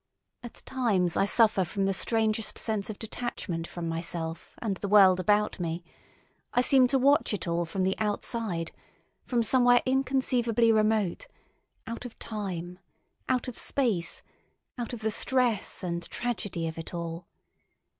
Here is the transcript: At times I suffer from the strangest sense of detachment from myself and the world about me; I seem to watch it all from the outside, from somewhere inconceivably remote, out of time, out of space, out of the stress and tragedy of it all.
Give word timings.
At 0.41 0.63
times 0.65 1.15
I 1.15 1.25
suffer 1.25 1.63
from 1.63 1.85
the 1.85 1.93
strangest 1.93 2.57
sense 2.57 2.89
of 2.89 2.97
detachment 2.97 3.67
from 3.67 3.87
myself 3.87 4.55
and 4.57 4.77
the 4.77 4.87
world 4.87 5.19
about 5.19 5.59
me; 5.59 5.83
I 6.55 6.61
seem 6.61 6.87
to 6.87 6.97
watch 6.97 7.35
it 7.35 7.47
all 7.47 7.65
from 7.65 7.83
the 7.83 7.93
outside, 7.99 8.71
from 9.21 9.43
somewhere 9.43 9.83
inconceivably 9.85 10.71
remote, 10.71 11.27
out 11.85 12.03
of 12.03 12.17
time, 12.17 12.79
out 13.29 13.47
of 13.47 13.59
space, 13.59 14.23
out 14.75 14.91
of 14.91 15.01
the 15.01 15.11
stress 15.11 15.83
and 15.83 16.01
tragedy 16.09 16.67
of 16.67 16.79
it 16.79 16.95
all. 16.95 17.27